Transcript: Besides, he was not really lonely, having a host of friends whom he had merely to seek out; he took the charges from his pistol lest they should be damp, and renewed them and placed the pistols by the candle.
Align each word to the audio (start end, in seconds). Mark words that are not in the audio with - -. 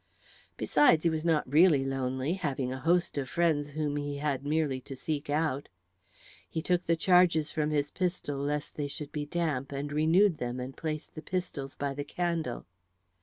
Besides, 0.57 1.03
he 1.03 1.11
was 1.11 1.23
not 1.23 1.47
really 1.47 1.85
lonely, 1.85 2.33
having 2.33 2.73
a 2.73 2.79
host 2.79 3.19
of 3.19 3.29
friends 3.29 3.69
whom 3.69 3.97
he 3.97 4.17
had 4.17 4.43
merely 4.43 4.81
to 4.81 4.95
seek 4.95 5.29
out; 5.29 5.69
he 6.49 6.59
took 6.59 6.83
the 6.85 6.95
charges 6.95 7.51
from 7.51 7.69
his 7.69 7.91
pistol 7.91 8.37
lest 8.39 8.75
they 8.77 8.87
should 8.87 9.11
be 9.11 9.27
damp, 9.27 9.71
and 9.71 9.93
renewed 9.93 10.39
them 10.39 10.59
and 10.59 10.75
placed 10.75 11.13
the 11.13 11.21
pistols 11.21 11.75
by 11.75 11.93
the 11.93 12.03
candle. 12.03 12.65